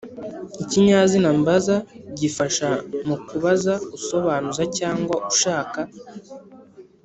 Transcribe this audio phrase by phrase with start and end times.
[0.63, 1.75] Ikinyazina mbaza
[2.19, 2.67] gifasha
[3.07, 5.79] mu kubaza usobanuza cyangwa ushaka